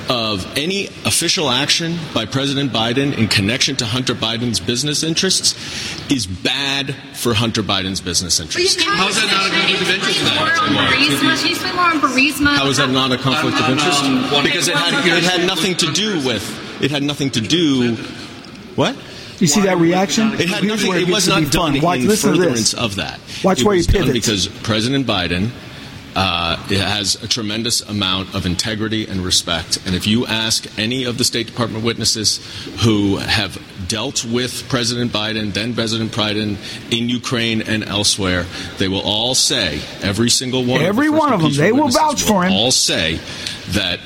[0.09, 5.55] of any official action by President Biden in connection to Hunter Biden's business interests
[6.11, 8.83] is bad for Hunter Biden's business interests.
[8.83, 10.19] How is that not a conflict of interest?
[10.19, 12.55] Can more on Burisma?
[12.55, 14.03] How is that not a conflict of interest?
[14.03, 16.81] Um, um, because it had, it had nothing to do with.
[16.81, 17.95] It had nothing to do.
[18.75, 18.95] What?
[19.39, 20.33] You see that reaction?
[20.33, 20.89] It had Here's nothing.
[20.89, 21.81] where It was not done fun.
[21.81, 22.73] Watch, in furtherance this.
[22.73, 23.19] of that.
[23.43, 24.13] Watch it where he was done pivots.
[24.13, 25.49] because President Biden
[26.15, 29.79] uh, has a tremendous amount of integrity and respect.
[29.85, 32.39] And if you ask any of the State Department witnesses
[32.83, 36.57] who have dealt with President Biden, then President Biden,
[36.91, 38.45] in Ukraine and elsewhere,
[38.77, 42.21] they will all say, every single one Every of one of them, they will vouch
[42.23, 42.51] for him.
[42.51, 43.19] All say
[43.69, 43.99] that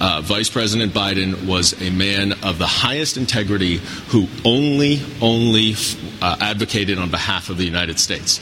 [0.00, 3.76] uh, Vice President Biden was a man of the highest integrity
[4.08, 5.74] who only, only
[6.20, 8.40] uh, advocated on behalf of the United States.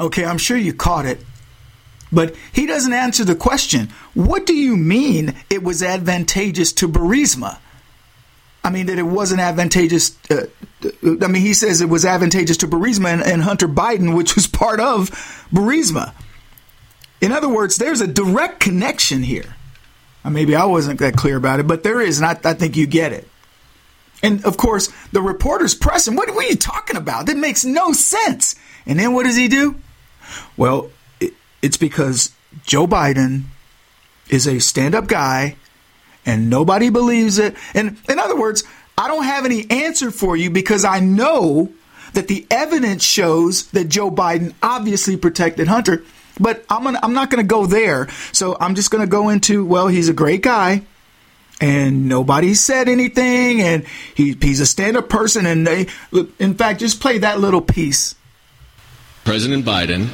[0.00, 1.20] Okay, I'm sure you caught it.
[2.14, 3.90] But he doesn't answer the question.
[4.14, 7.58] What do you mean it was advantageous to Burisma?
[8.62, 10.16] I mean, that it wasn't advantageous.
[10.30, 10.46] Uh,
[11.02, 14.46] I mean, he says it was advantageous to Burisma and, and Hunter Biden, which was
[14.46, 15.10] part of
[15.52, 16.14] Burisma.
[17.20, 19.56] In other words, there's a direct connection here.
[20.24, 22.76] Uh, maybe I wasn't that clear about it, but there is, and I, I think
[22.76, 23.28] you get it.
[24.22, 27.26] And of course, the reporter's pressing, what, what are you talking about?
[27.26, 28.54] That makes no sense.
[28.86, 29.76] And then what does he do?
[30.56, 30.90] Well,
[31.64, 32.30] it's because
[32.66, 33.44] Joe Biden
[34.28, 35.56] is a stand up guy
[36.26, 37.56] and nobody believes it.
[37.72, 38.64] And in other words,
[38.98, 41.72] I don't have any answer for you because I know
[42.12, 46.04] that the evidence shows that Joe Biden obviously protected Hunter.
[46.38, 48.08] But I'm gonna, I'm not going to go there.
[48.32, 50.82] So I'm just going to go into well, he's a great guy,
[51.60, 55.46] and nobody said anything, and he, he's a stand up person.
[55.46, 55.86] And they,
[56.38, 58.16] in fact, just play that little piece.
[59.24, 60.08] President Biden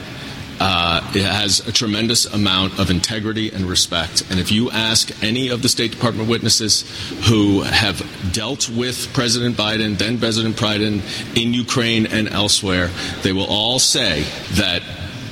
[0.60, 4.22] uh, has a tremendous amount of integrity and respect.
[4.30, 6.84] And if you ask any of the State Department witnesses
[7.28, 11.00] who have dealt with President Biden, then President Biden,
[11.36, 12.90] in Ukraine and elsewhere,
[13.22, 14.82] they will all say that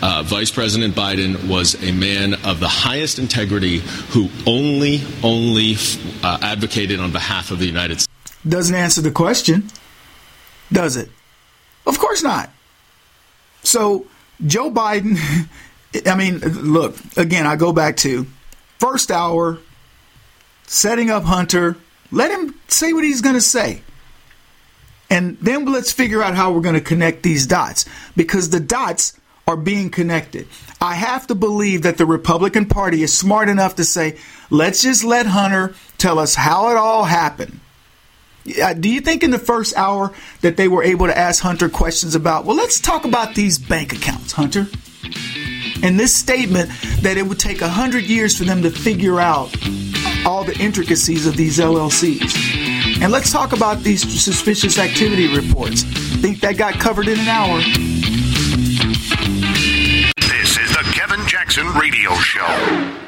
[0.00, 3.78] uh, Vice President Biden was a man of the highest integrity
[4.10, 5.76] who only, only
[6.22, 8.38] uh, advocated on behalf of the United States.
[8.46, 9.68] Doesn't answer the question,
[10.72, 11.10] does it?
[11.86, 12.50] Of course not.
[13.62, 14.06] So,
[14.44, 15.18] Joe Biden,
[16.06, 18.26] I mean, look, again, I go back to
[18.78, 19.58] first hour,
[20.66, 21.76] setting up Hunter.
[22.10, 23.82] Let him say what he's going to say.
[25.10, 27.86] And then let's figure out how we're going to connect these dots
[28.16, 30.46] because the dots are being connected.
[30.80, 34.18] I have to believe that the Republican Party is smart enough to say,
[34.50, 37.60] let's just let Hunter tell us how it all happened.
[38.62, 41.68] Uh, do you think in the first hour that they were able to ask Hunter
[41.68, 44.66] questions about, well, let's talk about these bank accounts, Hunter?
[45.82, 46.70] And this statement
[47.02, 49.54] that it would take 100 years for them to figure out
[50.26, 53.00] all the intricacies of these LLCs.
[53.00, 55.82] And let's talk about these suspicious activity reports.
[56.20, 57.58] Think that got covered in an hour.
[60.16, 63.07] This is the Kevin Jackson Radio Show.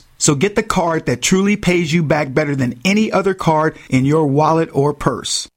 [0.21, 4.05] So get the card that truly pays you back better than any other card in
[4.05, 5.49] your wallet or purse.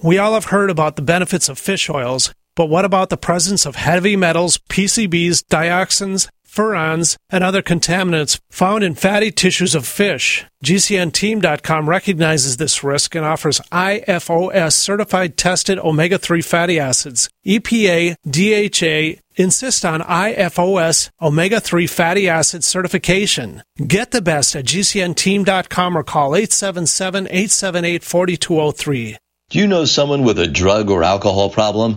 [0.00, 3.66] We all have heard about the benefits of fish oils, but what about the presence
[3.66, 10.44] of heavy metals, PCBs, dioxins, furans, and other contaminants found in fatty tissues of fish.
[10.64, 17.28] GCNteam.com recognizes this risk and offers IFOS certified tested omega 3 fatty acids.
[17.46, 23.62] EPA, DHA, insist on IFOS omega 3 fatty acid certification.
[23.86, 29.16] Get the best at GCNteam.com or call 877 878 4203.
[29.50, 31.96] Do you know someone with a drug or alcohol problem?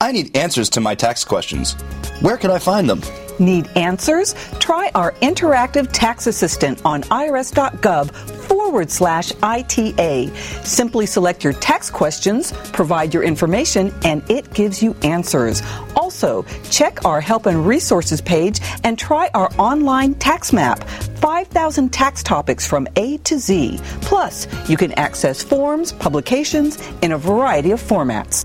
[0.00, 1.72] I need answers to my tax questions.
[2.20, 3.02] Where can I find them?
[3.40, 4.36] Need answers?
[4.60, 8.12] Try our interactive tax assistant on irs.gov
[8.46, 10.28] forward slash ITA.
[10.62, 15.62] Simply select your tax questions, provide your information, and it gives you answers.
[15.96, 20.84] Also, check our help and resources page and try our online tax map.
[21.18, 23.80] 5,000 tax topics from A to Z.
[24.02, 28.44] Plus, you can access forms, publications in a variety of formats.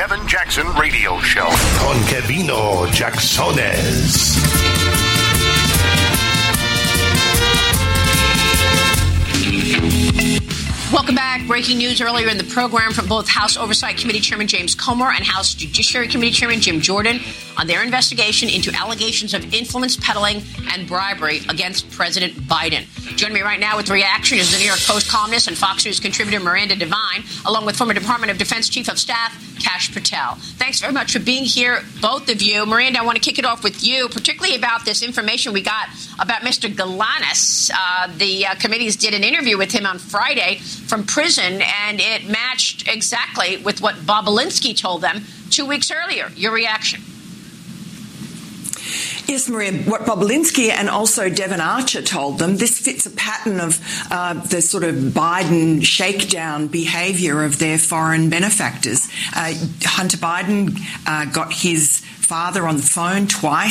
[0.00, 1.46] Kevin Jackson Radio Show.
[1.76, 4.34] Con Kevino Jacksones.
[10.90, 11.46] Welcome back.
[11.46, 15.22] Breaking news earlier in the program from both House Oversight Committee Chairman James Comer and
[15.22, 17.20] House Judiciary Committee Chairman Jim Jordan
[17.58, 20.42] on their investigation into allegations of influence peddling
[20.72, 22.86] and bribery against President Biden.
[23.18, 26.00] Joining me right now with reaction is the New York Post columnist and Fox News
[26.00, 30.34] contributor Miranda Devine, along with former Department of Defense Chief of Staff Kash Patel.
[30.58, 32.66] Thanks very much for being here, both of you.
[32.66, 35.88] Miranda, I want to kick it off with you, particularly about this information we got
[36.18, 36.68] about Mr.
[36.72, 37.70] Galanis.
[37.72, 42.28] Uh, the uh, committees did an interview with him on Friday from prison, and it
[42.28, 46.30] matched exactly with what Bobulinski told them two weeks earlier.
[46.34, 47.02] Your reaction?
[49.30, 53.80] Yes, Maria, what Bobulinski and also Devon Archer told them, this fits a pattern of
[54.10, 59.06] uh, the sort of Biden shakedown behaviour of their foreign benefactors.
[59.36, 59.54] Uh,
[59.84, 60.76] Hunter Biden
[61.06, 62.00] uh, got his
[62.30, 63.69] father on the phone twice.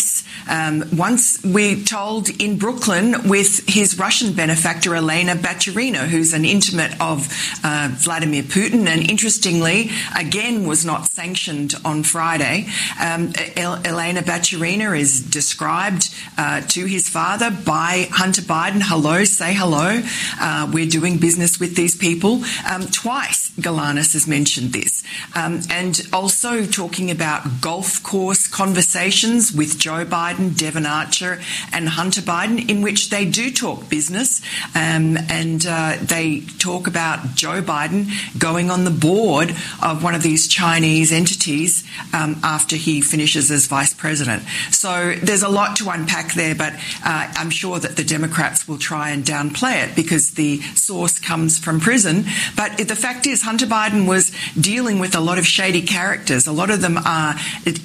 [0.50, 7.00] Um, once we told in Brooklyn with his Russian benefactor Elena Baturina, who's an intimate
[7.02, 7.28] of
[7.64, 12.68] uh, Vladimir Putin, and interestingly, again was not sanctioned on Friday.
[13.02, 18.82] Um, El- Elena Baturina is described uh, to his father by Hunter Biden.
[18.82, 20.02] Hello, say hello.
[20.40, 22.44] Uh, we're doing business with these people.
[22.70, 25.04] Um, twice, Galanis has mentioned this,
[25.36, 31.40] um, and also talking about golf course conversations with Joe Biden, Devon Archer,
[31.72, 34.42] and Hunter Biden, in which they do talk business
[34.76, 39.52] um, and uh, they talk about Joe Biden going on the board
[39.84, 41.84] of one of these Chinese entities
[42.14, 44.44] um, after he finishes as vice president.
[44.72, 46.74] So there's a lot to unpack there, but
[47.06, 51.60] uh, I'm sure that the Democrats will try and downplay it because the source comes
[51.60, 52.26] from prison.
[52.56, 56.48] But the fact is, Hunter Biden was dealing with a lot of shady characters.
[56.48, 57.36] A lot of them are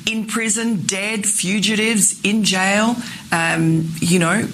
[0.07, 2.97] in prison prison, dead, fugitives in jail.
[3.33, 4.47] Um, you know,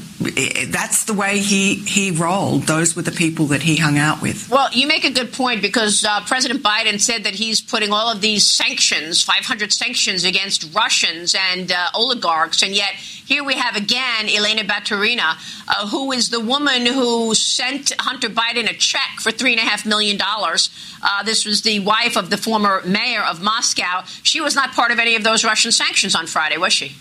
[0.69, 2.65] that's the way he he rolled.
[2.65, 4.51] Those were the people that he hung out with.
[4.51, 8.11] Well, you make a good point because uh, President Biden said that he's putting all
[8.11, 13.77] of these sanctions, 500 sanctions against Russians and uh, oligarchs, and yet here we have
[13.77, 15.37] again Elena Baturina,
[15.69, 19.65] uh, who is the woman who sent Hunter Biden a check for three and a
[19.65, 20.71] half million dollars.
[21.03, 24.05] Uh, this was the wife of the former mayor of Moscow.
[24.23, 26.97] She was not part of any of those Russian sanctions on Friday, was she?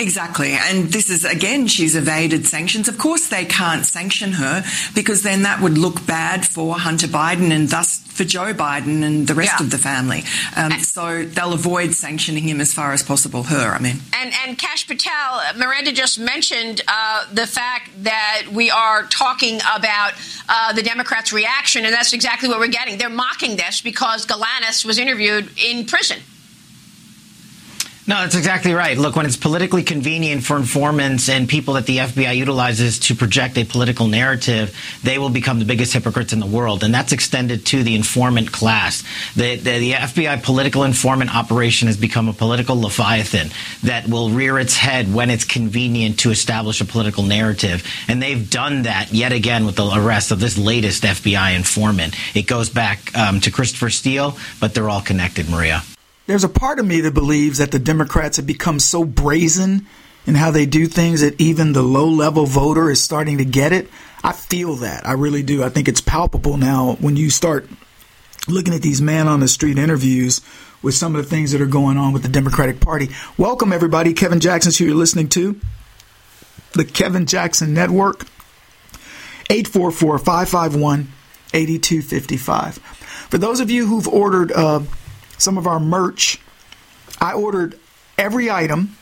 [0.00, 0.52] Exactly.
[0.52, 2.88] And this is, again, she's evaded sanctions.
[2.88, 7.50] Of course, they can't sanction her because then that would look bad for Hunter Biden
[7.50, 9.64] and thus for Joe Biden and the rest yeah.
[9.64, 10.24] of the family.
[10.56, 13.96] Um, so they'll avoid sanctioning him as far as possible, her, I mean.
[14.14, 20.14] And, and Kash Patel, Miranda just mentioned uh, the fact that we are talking about
[20.48, 22.96] uh, the Democrats' reaction, and that's exactly what we're getting.
[22.96, 26.20] They're mocking this because Galanis was interviewed in prison.
[28.10, 28.98] No, that's exactly right.
[28.98, 33.56] Look, when it's politically convenient for informants and people that the FBI utilizes to project
[33.56, 36.82] a political narrative, they will become the biggest hypocrites in the world.
[36.82, 39.04] And that's extended to the informant class.
[39.36, 43.50] The, the, the FBI political informant operation has become a political leviathan
[43.84, 47.86] that will rear its head when it's convenient to establish a political narrative.
[48.08, 52.16] And they've done that yet again with the arrest of this latest FBI informant.
[52.34, 55.84] It goes back um, to Christopher Steele, but they're all connected, Maria
[56.30, 59.86] there's a part of me that believes that the Democrats have become so brazen
[60.26, 63.72] in how they do things that even the low level voter is starting to get
[63.72, 63.90] it.
[64.22, 65.06] I feel that.
[65.06, 65.64] I really do.
[65.64, 67.68] I think it's palpable now when you start
[68.46, 70.40] looking at these man on the street interviews
[70.82, 73.08] with some of the things that are going on with the Democratic Party.
[73.36, 74.12] Welcome, everybody.
[74.12, 75.60] Kevin Jackson's who you're listening to.
[76.74, 78.26] The Kevin Jackson Network.
[79.50, 81.12] 844 551
[81.52, 82.76] 8255.
[83.30, 84.82] For those of you who've ordered uh,
[85.40, 86.38] some of our merch.
[87.20, 87.78] I ordered
[88.18, 88.96] every item,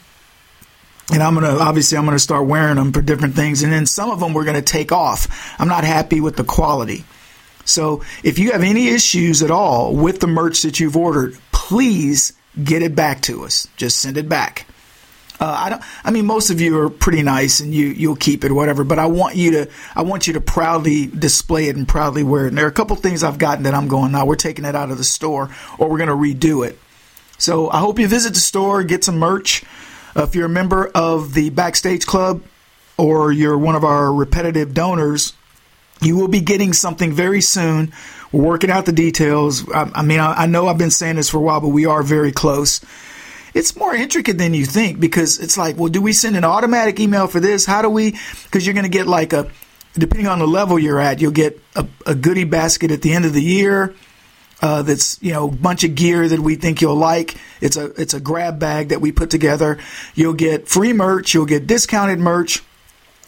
[1.13, 4.11] and I'm gonna obviously I'm gonna start wearing them for different things, and then some
[4.11, 5.55] of them we're gonna take off.
[5.59, 7.05] I'm not happy with the quality.
[7.65, 12.33] So if you have any issues at all with the merch that you've ordered, please
[12.63, 13.69] get it back to us.
[13.77, 14.67] Just send it back.
[15.41, 15.83] Uh, I don't.
[16.05, 18.83] I mean, most of you are pretty nice, and you you'll keep it, or whatever.
[18.83, 19.71] But I want you to.
[19.95, 22.49] I want you to proudly display it and proudly wear it.
[22.49, 24.13] And there are a couple things I've gotten that I'm going.
[24.13, 26.79] Now we're taking it out of the store, or we're going to redo it.
[27.39, 29.65] So I hope you visit the store, get some merch.
[30.17, 32.43] Uh, if you're a member of the Backstage Club,
[32.97, 35.35] or you're one of our repetitive donors,
[36.01, 37.93] you will be getting something very soon.
[38.33, 39.71] We're working out the details.
[39.71, 41.87] I, I mean, I, I know I've been saying this for a while, but we
[41.87, 42.81] are very close
[43.55, 47.01] it's more intricate than you think because it's like, well, do we send an automatic
[47.01, 47.65] email for this?
[47.67, 48.13] How do we?
[48.45, 49.51] Because you're going to get like a,
[49.95, 53.25] depending on the level you're at, you'll get a, a goodie basket at the end
[53.25, 53.95] of the year.
[54.61, 57.37] Uh, that's you know a bunch of gear that we think you'll like.
[57.61, 59.79] It's a it's a grab bag that we put together.
[60.17, 61.33] You'll get free merch.
[61.33, 62.65] You'll get discounted merch.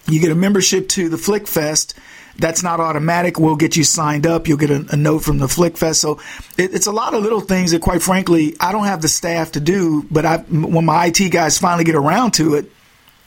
[0.08, 1.94] You get a membership to the Flick Fest
[2.40, 3.38] that's not automatic.
[3.38, 4.48] We'll get you signed up.
[4.48, 6.00] You'll get a, a note from the Flick Fest.
[6.00, 6.20] So
[6.56, 9.52] it, it's a lot of little things that, quite frankly, I don't have the staff
[9.52, 10.06] to do.
[10.10, 12.70] But I, when my IT guys finally get around to it,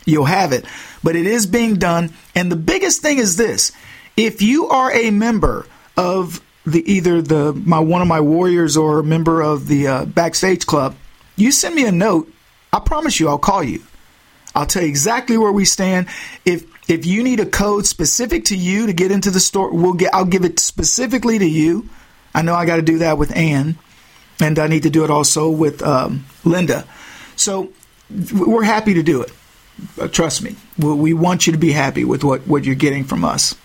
[0.05, 0.66] you'll have it.
[1.03, 2.14] But it is being done.
[2.36, 3.72] And the biggest thing is this:
[4.18, 8.99] if you are a member of the either the my one of my warriors or
[8.99, 10.95] a member of the uh, backstage club,
[11.36, 12.32] you send me a note.
[12.72, 13.84] I promise you, I'll call you.
[14.56, 16.08] I'll tell you exactly where we stand.
[16.45, 19.93] If if you need a code specific to you to get into the store, we'll
[19.93, 20.14] get.
[20.14, 21.89] I'll give it specifically to you.
[22.36, 23.78] I know I got to do that with Ann,
[24.39, 26.86] and I need to do it also with um, Linda.
[27.36, 27.72] So
[28.10, 29.32] we're happy to do it.
[29.99, 33.26] Uh, trust me, we want you to be happy with what, what you're getting from
[33.26, 33.56] us.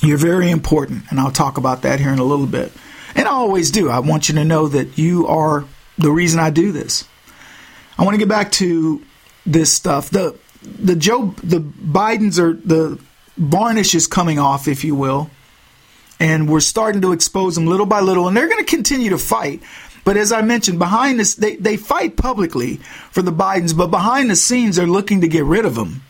[0.00, 2.72] You're very important, and I'll talk about that here in a little bit.
[3.14, 3.88] And I always do.
[3.88, 5.64] I want you to know that you are
[5.98, 7.04] the reason I do this.
[7.96, 9.02] I want to get back to
[9.46, 10.10] this stuff.
[10.10, 12.98] The the Joe the Bidens are the
[13.36, 15.30] varnish is coming off, if you will,
[16.20, 19.18] and we're starting to expose them little by little, and they're going to continue to
[19.18, 19.62] fight.
[20.04, 22.76] But as I mentioned, behind this, they, they fight publicly
[23.10, 26.02] for the Bidens, but behind the scenes, they're looking to get rid of them.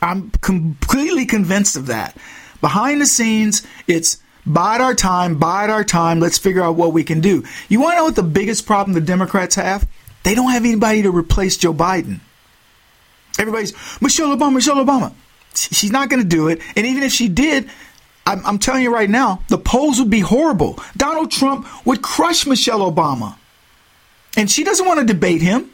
[0.00, 2.16] I'm completely convinced of that.
[2.60, 7.04] Behind the scenes, it's bide our time, bide our time, let's figure out what we
[7.04, 7.44] can do.
[7.68, 9.86] You want to know what the biggest problem the Democrats have?
[10.22, 12.20] They don't have anybody to replace Joe Biden.
[13.38, 15.12] Everybody's Michelle Obama, Michelle Obama.
[15.54, 16.60] She's not going to do it.
[16.76, 17.68] And even if she did,
[18.26, 20.78] I'm, I'm telling you right now, the polls would be horrible.
[20.96, 23.36] Donald Trump would crush Michelle Obama.
[24.36, 25.70] And she doesn't want to debate him.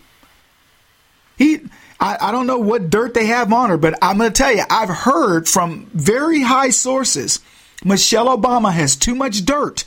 [1.36, 1.60] He,
[1.98, 4.54] I, I don't know what dirt they have on her, but I'm going to tell
[4.54, 7.40] you, I've heard from very high sources
[7.84, 9.84] Michelle Obama has too much dirt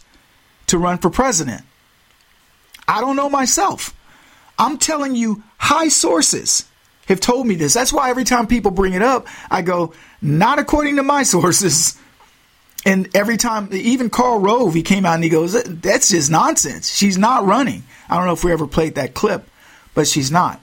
[0.67, 1.63] to run for president.
[2.87, 3.95] I don't know myself.
[4.57, 6.65] I'm telling you, high sources
[7.07, 7.73] have told me this.
[7.73, 11.97] That's why every time people bring it up, I go, not according to my sources.
[12.85, 16.93] And every time, even Karl Rove, he came out and he goes, that's just nonsense.
[16.93, 17.83] She's not running.
[18.09, 19.47] I don't know if we ever played that clip,
[19.95, 20.61] but she's not.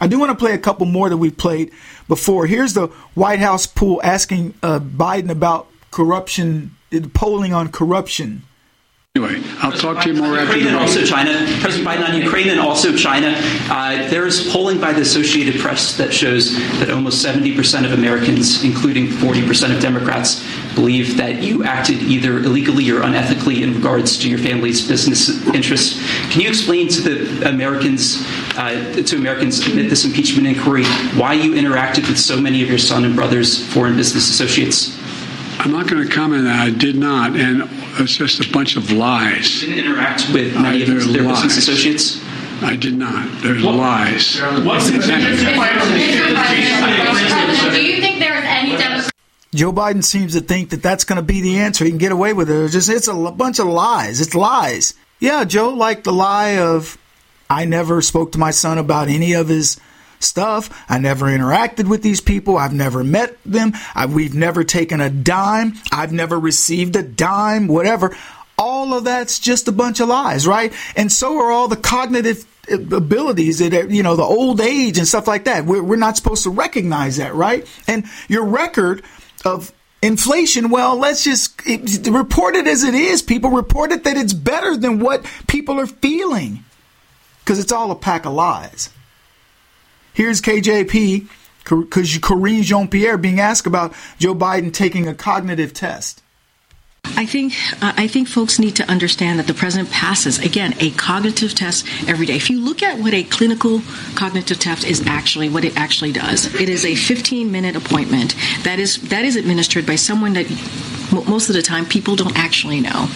[0.00, 1.72] I do want to play a couple more that we played
[2.06, 2.46] before.
[2.46, 6.76] Here's the White House pool asking uh, Biden about corruption,
[7.14, 8.42] polling on corruption.
[9.16, 11.32] Anyway, I'll talk to you more after Ukraine and also China.
[11.62, 13.32] President Biden on Ukraine and also China.
[13.70, 19.06] Uh, there's polling by the Associated Press that shows that almost 70% of Americans, including
[19.06, 24.38] 40% of Democrats, believe that you acted either illegally or unethically in regards to your
[24.38, 25.98] family's business interests.
[26.30, 28.22] Can you explain to the Americans,
[28.58, 30.84] uh, to Americans amid this impeachment inquiry,
[31.16, 35.05] why you interacted with so many of your son and brother's foreign business associates?
[35.66, 36.60] I'm not going to comment that.
[36.60, 39.64] I did not, and it's just a bunch of lies.
[39.64, 41.42] You didn't interact with many of their lies.
[41.42, 42.24] business associates?
[42.62, 43.42] I did not.
[43.42, 43.74] There's what?
[43.74, 44.38] lies.
[44.40, 44.98] What's the
[47.72, 49.10] Do you think there is any Democrat?
[49.56, 51.84] Joe Biden seems to think that that's going to be the answer.
[51.84, 52.54] He can get away with it.
[52.54, 54.20] It's just it's a bunch of lies.
[54.20, 54.94] It's lies.
[55.18, 56.96] Yeah, Joe liked the lie of
[57.50, 59.80] I never spoke to my son about any of his
[60.18, 60.84] stuff.
[60.88, 62.56] I never interacted with these people.
[62.56, 63.72] I've never met them.
[63.94, 65.74] I, we've never taken a dime.
[65.92, 68.16] I've never received a dime, whatever.
[68.58, 70.72] All of that's just a bunch of lies, right?
[70.96, 75.28] And so are all the cognitive abilities that you know the old age and stuff
[75.28, 79.04] like that we're, we're not supposed to recognize that right and your record
[79.44, 81.64] of inflation well let's just
[82.08, 85.86] report it as it is people report it that it's better than what people are
[85.86, 86.64] feeling
[87.40, 88.90] because it's all a pack of lies
[90.16, 91.28] Here's KJP,
[91.64, 96.22] Karine Jean Pierre, being asked about Joe Biden taking a cognitive test.
[97.04, 97.52] I think
[97.82, 101.86] uh, I think folks need to understand that the president passes again a cognitive test
[102.08, 102.34] every day.
[102.34, 103.82] If you look at what a clinical
[104.14, 108.78] cognitive test is actually, what it actually does, it is a 15 minute appointment that
[108.78, 110.46] is that is administered by someone that
[111.12, 113.08] most of the time people don't actually know,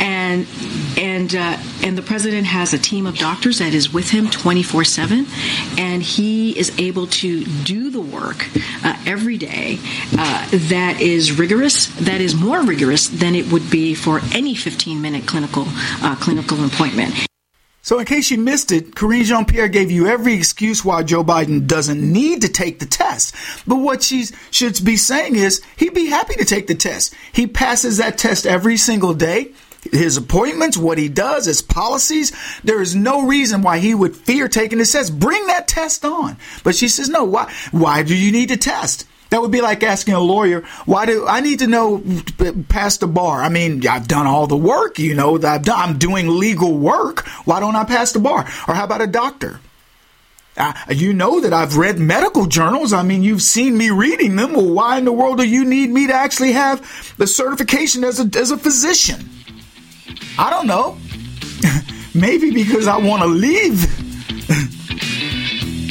[0.00, 0.46] and
[0.98, 4.84] and uh, and the president has a team of doctors that is with him 24
[4.84, 5.26] 7
[5.78, 8.48] and he is able to do the work
[8.84, 9.78] uh, every day
[10.12, 15.00] uh, that is rigorous that is more rigorous than it would be for any 15
[15.00, 15.64] minute clinical
[16.02, 17.27] uh, clinical appointment
[17.88, 21.24] so, in case you missed it, Karine Jean Pierre gave you every excuse why Joe
[21.24, 23.34] Biden doesn't need to take the test.
[23.66, 27.14] But what she should be saying is he'd be happy to take the test.
[27.32, 29.54] He passes that test every single day
[29.90, 32.30] his appointments, what he does, his policies.
[32.62, 35.18] There is no reason why he would fear taking this test.
[35.18, 36.36] Bring that test on.
[36.64, 39.06] But she says, no, why, why do you need to test?
[39.30, 42.02] That would be like asking a lawyer, why do I need to know
[42.68, 43.42] past the bar?
[43.42, 47.26] I mean, I've done all the work, you know, I've done, I'm doing legal work.
[47.44, 48.40] Why don't I pass the bar?
[48.66, 49.60] Or how about a doctor?
[50.90, 52.92] You know that I've read medical journals.
[52.92, 54.54] I mean, you've seen me reading them.
[54.54, 58.18] Well, why in the world do you need me to actually have the certification as
[58.18, 59.28] a, as a physician?
[60.36, 60.98] I don't know.
[62.14, 64.07] Maybe because I want to leave.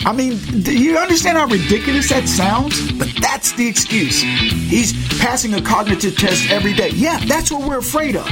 [0.07, 2.93] I mean, do you understand how ridiculous that sounds?
[2.93, 4.21] But that's the excuse.
[4.21, 6.91] He's passing a cognitive test every day.
[6.91, 8.25] Yeah, that's what we're afraid of.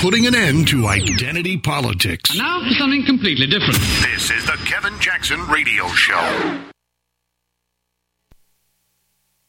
[0.00, 2.34] Putting an end to identity politics.
[2.38, 3.78] Now for something completely different.
[4.00, 6.69] This is the Kevin Jackson Radio Show.